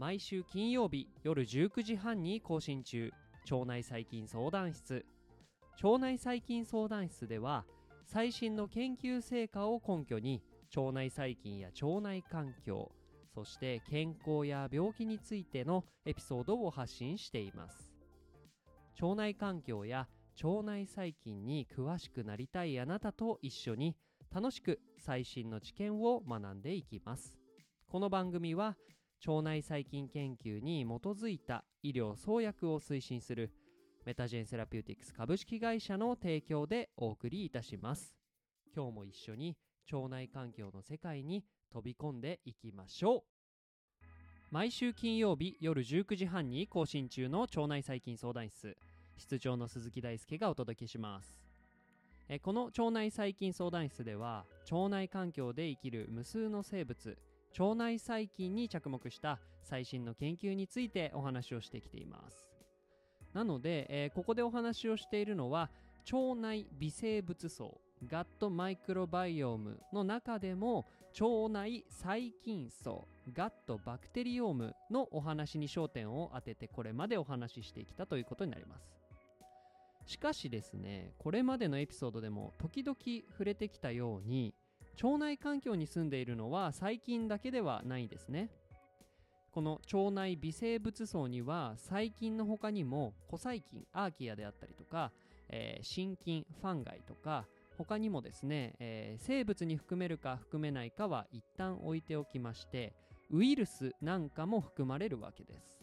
[0.00, 3.12] 毎週金曜日夜19時半に更新中。
[3.50, 5.04] 腸内細菌相談室。
[5.82, 7.66] 腸内細菌相談室では
[8.06, 10.42] 最新の研究成果を根拠に
[10.74, 12.90] 腸内細菌や腸内環境
[13.34, 17.92] そして健康や病気についてのエピソードを発信しています。
[19.02, 20.08] 腸内環境や
[20.42, 23.94] 腸内細菌に詳しくなりたいあなたと一緒に
[24.34, 27.36] 楽しく最新の知見を学んでいきます。
[27.86, 28.78] この番組は
[29.26, 33.52] 腸内細菌研究に基づいた医療創薬を推進する
[34.06, 38.16] メタジェンセラピューティクス株式会社の提供でお送りいたします。
[38.74, 39.56] 今日も一緒に
[39.92, 43.22] 腸内環境の世界に飛び込んでいきましょう。
[44.50, 48.76] 毎週金曜日夜19時半に更新中の腸内細菌相談室。
[49.18, 51.38] 室長の鈴木大輔がお届けします。
[52.30, 57.18] えこの腸内細菌相談室では腸内環境で生きる無数の生物
[57.58, 62.46] 腸内細菌に着目した最新の研究についてお話をしてきています。
[63.32, 65.70] なので、えーここでお話をしているのは
[66.12, 70.86] 腸内微生物層ガットマイクロバイオームの中でも
[71.20, 78.90] 腸内細菌層ガットバクテリオームのお話に焦点を当ててこれまでお話ししてきたということになります。
[80.06, 82.96] しかしですねこれまでのエピソードでも時々
[83.30, 84.54] 触れてきたように
[85.02, 88.50] 腸内環境に住んでいるのは細菌だけではないですね。
[89.52, 95.10] この腸内微生物層には細菌の他にも古細菌アーキアであったりとか、
[95.48, 97.46] えー真菌ファンガイとか
[97.78, 102.92] 他にもですね、えー生物に含めるか含めないかは一旦置いておきまして
[103.30, 105.80] ウイルスなんかも含まれるわけです。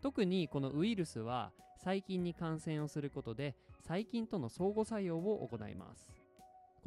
[0.00, 6.27] 特にこのウイルスは細菌に感染をすることで細菌との相互作用を行います。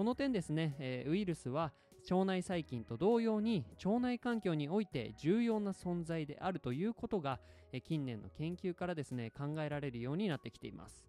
[0.01, 1.71] この点ですね、えーウイルスは
[2.09, 7.39] 腸内細菌と同様に腸内環境において重要な存在であるということが、
[7.71, 11.05] えー近年の研究からですね考えられるようになってきています。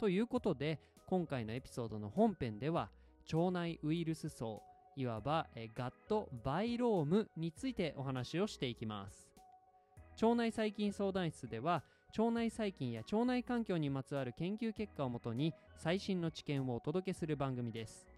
[0.00, 2.90] ということで今回のエピソードの本編では
[3.32, 4.60] 腸内ウイルス層
[4.96, 9.30] いわば、えーガットバイロームについてお話をしていきます。
[10.20, 11.84] 腸内細菌相談室では
[12.18, 18.15] 腸内細菌や腸内環境にまつわる研究結果をもとに最新の知見をお届けする番組です。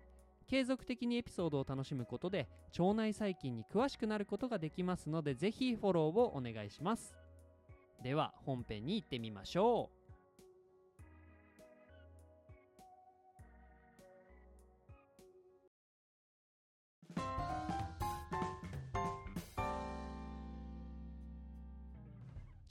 [0.48, 2.48] 継続的にエピソードを楽しむことで
[2.78, 7.14] 腸内細菌に詳しくなることができますのでぜひフォローをお願いします。
[8.02, 9.98] では本編に行ってみましょう。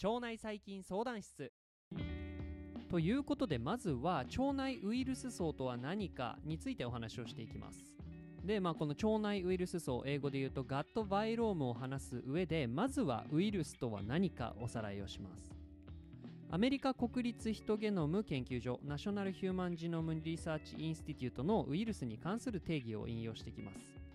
[0.04, 1.52] 腸内細菌相談室。
[2.90, 7.84] ということでまずは腸内ウイルス層とは何かについてお話をしていきます。
[8.46, 15.52] でまあこの腸内ウイルス層英語で言うとガットバイロームを話す上でまずはウイルスとは何かおさらいをします。
[16.50, 24.08] アメリカ国立ヒトゲノム研究所ナショナル・ヒューマン・ジノム・リサーチ・インスティテュートのウイルスに関する定義を引用してきます。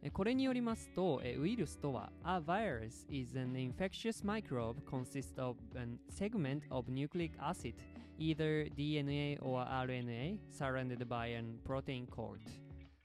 [0.00, 7.74] えこれによりますと、えウイルスとは A virus is an infectious microbe consists of a segment of nucleic acid,
[8.18, 12.38] either DNA or RNA, surrounded by an protein coat.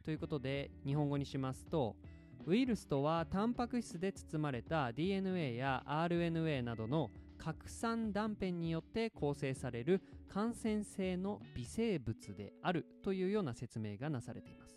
[0.04, 1.96] ということで、日本語にしますと、
[2.46, 14.76] ウイルスとはタンパク質で包まれた DNA や RNA などの核酸断片によって構成される感染性の微生物であるというような説明がなされています。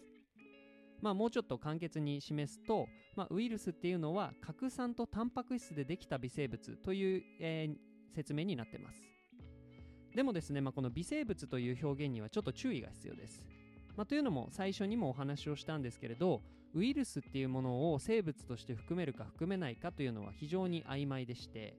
[1.03, 2.87] まあ、もうちょっと簡潔に示すと、
[3.17, 9.03] まあ、ウイルスっていうのは核酸とタンパク質でできた微生物という、えー説明になってます
[10.17, 13.45] でもですね、まあ、この微生物という表現にはちょっと注意が必要です、
[13.97, 16.41] まあ、というのも最初にもお話をしたんですけれど
[16.75, 21.77] ウイルスっていうものを生物として含めるか含めないかというのは非常に曖昧でして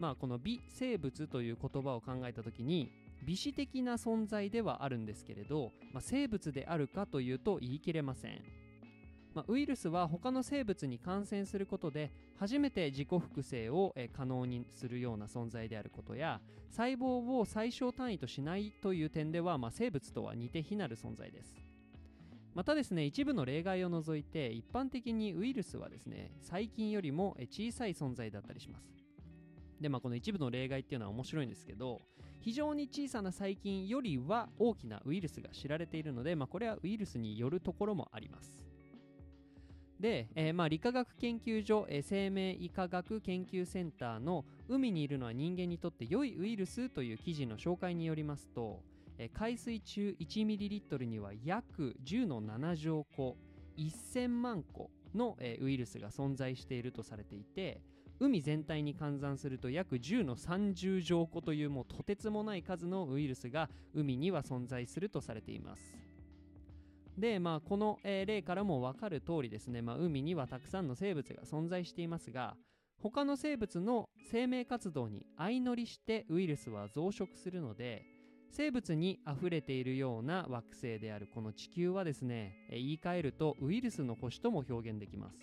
[0.00, 2.90] まあこの微生物という言葉を考えた時に
[3.22, 8.42] 微視的な存在ではあるんですけれど、まあ、生物であるかというと言い切れません、
[9.34, 16.40] まあ、ウイルスは他の生物に感染することで初めて自己複製をえ可能にするような存在であることや
[16.70, 21.54] 細胞を最小単位としないという点では、まあ、生物とは似て非なる存在です。
[22.54, 28.94] またですね一部の例外を除いて一般的にウイルスはですね細菌よりも小さい存在だったりします。
[29.80, 32.02] でまあこの一部の例外っていうのは面白いんですけど
[32.40, 38.63] 非常に小さな細菌よりは大きなウイルスが知られているので、まあ、これはウイルスによるところもあります。
[40.00, 48.80] で、えーまあ理化学研究所、えー生命医科学研究センターの海にいるのは人間にとって良いウイルスという記事の紹介によりますと、
[49.18, 53.36] えー海水中 1ml には約10の7乗個
[53.78, 57.80] 1000万個の、えーウイルスが存在しているとされていて
[58.20, 66.13] 海全体に換算すると約10の30乗個というもうとてつもない数のウイルスが海には存在するとされています。
[67.18, 72.56] でまあこの、え例からも分かる通りですね、まあ、海にはたくさんの生物が存在していますが
[72.98, 78.02] 他の生物の生命活動に相乗りしてウイルスは増殖するので
[78.50, 85.38] 生物にあふれているような惑星であるこの地球はですね言い換えるとウイルスの星とも表現できます。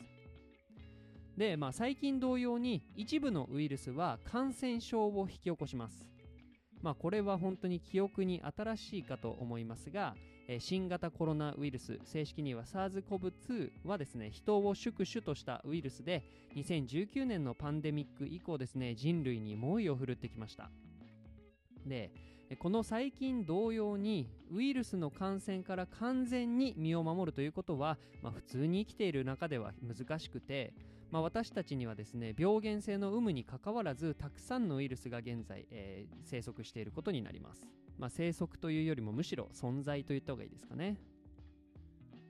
[1.38, 6.08] で、まあ、最近同様に一部のウイルスは感染症を引き起こします。
[6.82, 10.16] まあ、これは本当に記憶に新しいかと思いますが、
[10.48, 16.24] え新型コロナウイルス正式には SARS-CoV-2 はですね人を宿主としたウイルスで
[16.56, 20.70] 2019年のパンデミック以降ですね人類に猛威を振るってきました。
[21.86, 22.12] で
[22.60, 30.74] この細菌同様にウイルスの感染から完全に身を守るということは、まあ、普通に生きている中では難しくて、
[31.12, 37.68] まあ、私たちにはですね病原性の有無にかかわらずたくさんのウイルスが現在、えー生息していることになります、
[37.98, 40.98] まあ、生息というよりもむしろ存在と言った方がいいですかね。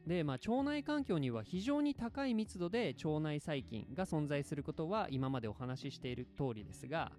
[0.07, 7.12] で、まあ、腸内環境には非常に高い密度で腸内細菌が存在することは今までお話ししている通りですが、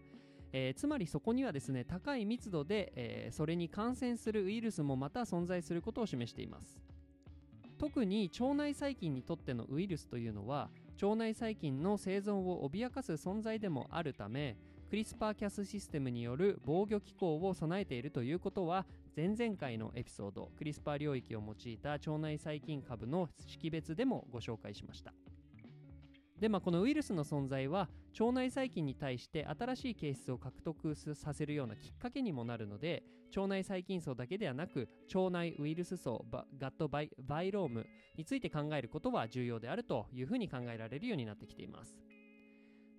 [0.53, 6.83] えーつまりそこにはですね高い密度で、えーそれに感染するウイルスもまた存在することを示しています。
[7.79, 10.71] 特に腸内細菌にとってのウイルスというのは
[11.01, 14.57] 腸内細菌の生存を脅かす存在でもあるため
[14.91, 18.85] クリスパーキャスシステムによる防御機構を備えているということは
[19.17, 25.15] 前々回のエピソードクリスパー領域を用いた腸内細菌株の識別でもご紹介しました。
[26.43, 33.05] で、まあ、このウイルスの存在は腸内細菌に対して新しい形質を獲得させるようなきっかけにもなるので
[33.37, 37.87] 腸内細菌層だけではなく腸内ウイルス層バガットバイバイローム
[38.17, 41.95] について考えることは重要であるというふうに考えられるようになってきています。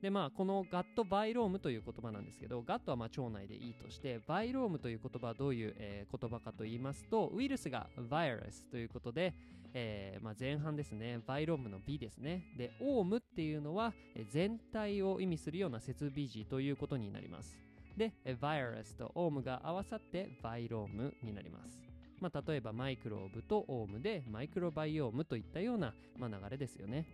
[0.02, 9.34] でまあこのガットバイロームという言葉なんですけどガットはまあ腸内でいいとしてバイロームという言葉はどういう、えー言葉かと言いますとウイルスがバイラスということで、
[9.74, 11.20] えーまあ、前半ですね。
[11.26, 12.44] バイロームの B ですね。
[12.58, 13.94] でオウムっていうのは
[14.30, 17.58] 全体を意味するような設備字ということになります。
[17.98, 21.82] でえーバイラスとオウムが合わさってバイロームになります。
[22.20, 27.06] まあ、例えばマイクローブとオウムでマイクロバイオームといったような、まあ、流れですよね。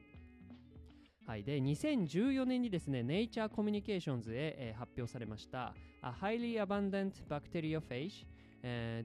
[1.25, 8.25] はい、で2014年にですね Nature Communications へ、えー発表されました「A highly abundant bacteriophage、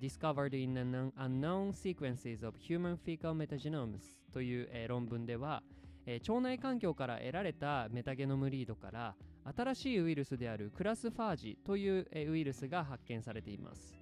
[0.01, 5.63] discovered in unknown, unknown sequences of human fecal metagenomes」という、えー論文では、
[6.07, 9.17] えー腸内環境から得られたメタゲノムリードから
[9.57, 13.95] 新しいウイルスであるクラスファージという、えーウイルスが発見されています。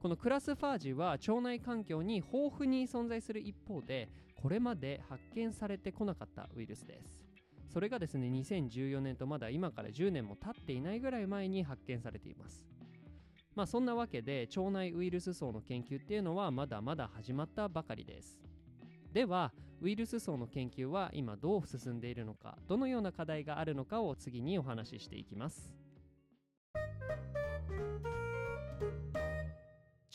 [0.00, 7.26] このクラスファージは腸内環境に豊富に存在する一方でこれまで発見されてこなかったウイルスです。
[7.68, 12.77] それがですね2014年とまだ今から10年も経っていないぐらい前に発見されています。
[13.58, 18.38] まあそんなわけで腸内ウイルス叢の研究っていうのはまだまだ始まったばかりです。
[19.12, 25.74] ではウイルス叢の研究は今どう進んでいるのかどのような課題があるのかを次にお話ししていきます。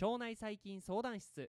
[0.01, 1.51] 腸内細菌相談室。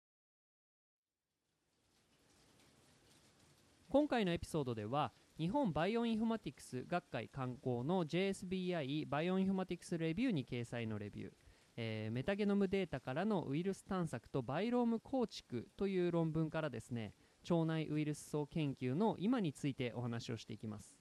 [3.90, 11.32] 今回のエピソードでは日本バイオインフォマティクス学会刊行の JSBI バイオインフォマティクスレビューに掲載のレビュー、
[11.76, 17.14] えーメタゲノムデータからのウイルス探索とバイローム構築という論文からですね
[17.50, 20.96] 腸内ウイルス層研究の今についてお話をしていきます。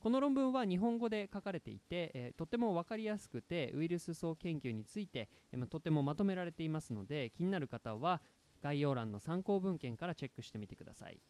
[0.00, 8.20] この論文は日本語で書かれていて、えーとても分かりやすくてウイルス層研究について、えーとてもまとめられていますので気になる方は
[8.62, 11.20] 概要欄の参考文献からチェックしてみてください。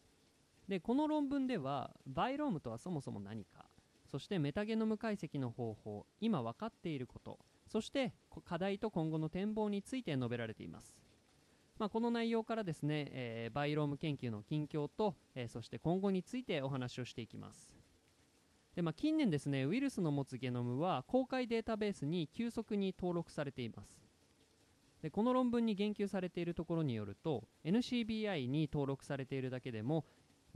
[0.67, 3.65] でこの論文ではバイロームとはそもそも何か
[4.09, 7.37] そしてメタゲノム解析の方法今分かっていること
[7.73, 8.13] そして
[8.45, 10.93] 課題と今後の展望について述べられています。
[11.79, 17.71] まあ、この内容からですね、えーバイローム研究の近況と、えーそして今後についてお話をしていきます。
[18.75, 23.99] で、まあ、近年ですねウイルスの持つゲノムは公開データベースに急速に登録されています。
[25.01, 30.05] でこの論文に言及されているところによると NCBI に登録されているだけでも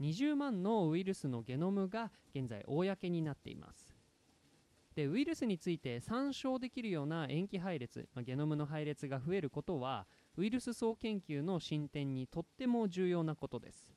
[0.00, 3.87] 20万のウイルスのゲノムが現在公になっています。
[4.98, 13.94] でウイルスについて参照できるような塩基配列、まあゲノムの配列が増えることはウイルス層研究の進展にとっても重要なことです。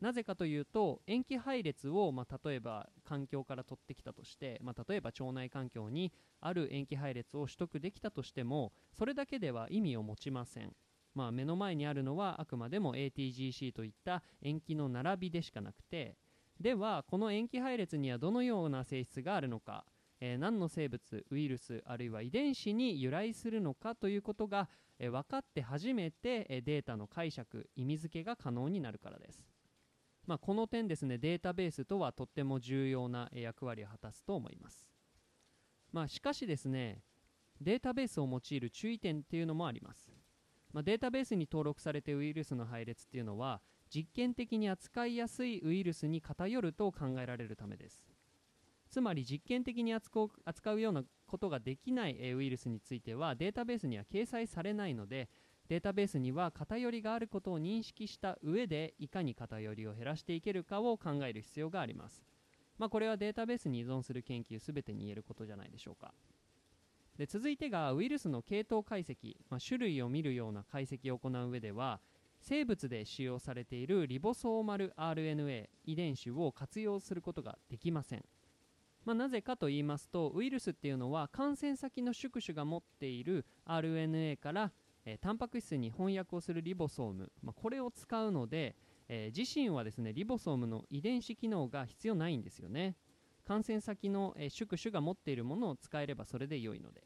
[0.00, 10.72] なぜかというと塩基配列を、まあ、例えば環境から取ってきたとして、まあ、例えば腸内環境にある塩基配列を取得できたとしてもそれだけでは意味を持ちません。
[11.12, 16.14] まあ、目の前にあるのはあくまでも ATGC といった塩基の並びでしかなくて
[16.60, 19.84] ではこの塩基配列にはどのような性質があるのか、
[20.20, 29.42] えー、何の生物ウイルスあるいは遺伝子に由来するのかということが、えー、分かって初めて、えー、データの解釈意味付けが可能になるからです、
[30.26, 34.86] まあ、この点ですねデータベースとはとっても重要な役割を果たすと思います、
[35.92, 37.00] まあ、しかしですね
[37.60, 40.10] データベースを用いる注意点っていうのもあります、
[40.72, 43.60] まあ、データベースに登録されてウイルスの配列っていうのは
[43.94, 48.09] 実験的に扱いやすいウイルスに偏ると考えられるためです。
[48.90, 55.28] つまり実験的に扱う扱うようなことができないウイルスについてはデータベースには掲載されないので
[55.68, 62.24] データベースには偏りがあることを認識した上でいかに偏りを減らしていけるかを考える必要があります、
[62.76, 66.12] まあ、これはデータベースに依存する研究すべてに言えることじゃないでしょうか。
[67.16, 72.00] で続いてがウイルスの系統解析、まあ、種類を見るような解析を行う上では
[72.40, 78.24] 生物で使用されているリボソーマル RNA 遺伝子を活用することができません、
[79.04, 84.72] まあ、なぜかと言いますとウイルスっていうのは感染先の宿主が持っている RNA から、
[85.04, 88.76] えー、タンパク質に翻訳をするリボソーム、まあ、これを使うので、
[89.08, 92.96] えー、自身はですねリボソームの遺伝子機能が必要ないんですよね。
[93.46, 97.02] 感染先の、えー、宿主が持っているものを使えればそれで良いので。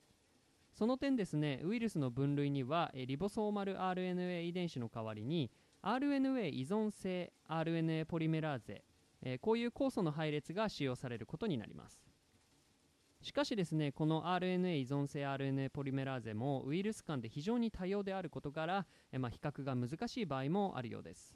[0.74, 5.52] その点ですねウイルスの分類にはえリボソーマル RNA 遺伝子の代わりに
[5.84, 8.82] RNA 依存性 RNA ポリメラーゼ、
[9.24, 12.00] えー、こういう酵素の配列が使用されることになります。
[13.22, 21.34] しかしですねこの RNA 依存性 RNA ポリメラーゼもウイルス間で非常に多様であることから、え、まあ、比較が難しい場合もあるようです。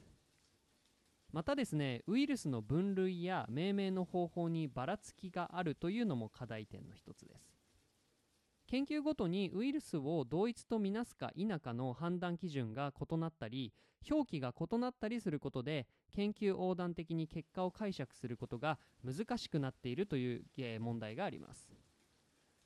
[1.31, 7.59] またですねウイルスの分類や命名の方法にばらつきがあるというのも課題点の一つです。
[8.67, 13.73] 研究ごとにウイルスを同一とみなすか否かの判断基準が異なったり
[14.09, 20.43] 表記が異なったりすることで研究横断的に結果を解釈することが難しくなっているという
[20.79, 21.69] 問題があります、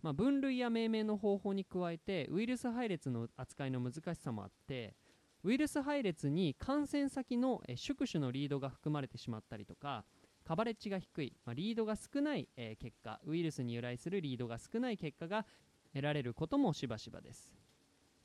[0.01, 4.95] まあ、分類や命名の方法に加えてウイルス配列の扱いの難しさもあって
[5.43, 10.05] ウイルス配列に感染先の宿主のリードが含まれてしまったりとか
[10.45, 15.45] カバレッジが低い、まあ、リードが少ない、え、結果ウイルスに由来するリードが少ない結果が
[15.93, 17.53] 得られることもしばしばです、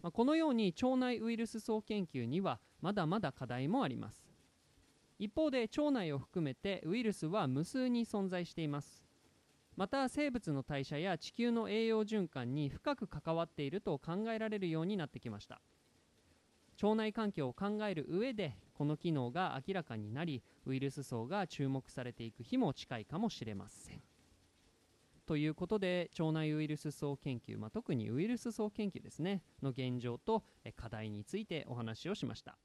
[0.03, 4.27] まあ、このように腸内ウイルス層研究にはまだまだ課題もあります。
[5.19, 9.05] 一方で腸内を含めてウイルスは無数に存在しています。
[9.77, 15.61] また生物の代謝や地球の栄養循環に深く関わっていると考えられるようになってきました。
[16.83, 24.03] 腸内環境を考える上でこの機能が明らかになりウイルス層が注目されていく日も近いかもしれません。
[25.27, 30.43] ということで腸内ウイルス層研究、まあ、特にウイルス層研究ですねの現状と
[30.77, 32.57] 課題についてお話をしました。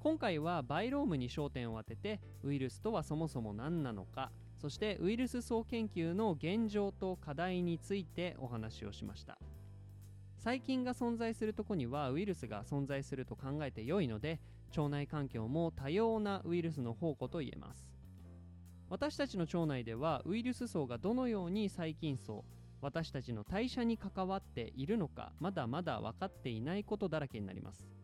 [0.00, 9.38] 今回はバイロームに焦点を当ててウイルスとはそもそも何なのかそしてウイルス層研究の現状と課題についてお話をしました。
[10.38, 14.40] 細菌が存在するとこにはウイルスが存在すると考えて良いので
[14.74, 17.86] 腸内環境も多様なウイルスの宝庫と言えます。
[18.88, 22.44] 私たちの腸内ではウイルス層がどのように細菌層
[22.80, 27.99] 私たちの代謝に関わっているのかまだまだ分かっていないことだらけになります。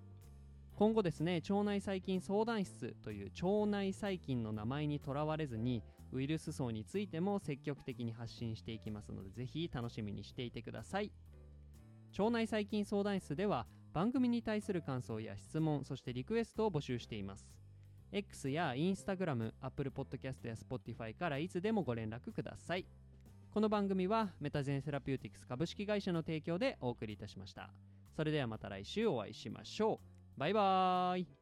[0.77, 11.11] 今後ですね腸内細菌相談室という腸内細菌の名前にとらわれずにウイルス層についても積極的に発信していきますのでぜひ楽しみにしていてください
[12.19, 17.57] 腸内細菌相談室では番組に対する感想や質問そしてリクエストを募集しています
[18.13, 22.87] X や Instagram、Apple Podcast や Spotify からいつでもご連絡ください。
[23.53, 27.71] この番組はメタゼンセラピューティクス株式会社の提供でお送りいたしました。
[28.15, 30.16] それではまた来週お会いしましょう。
[30.37, 31.36] バイバーイ。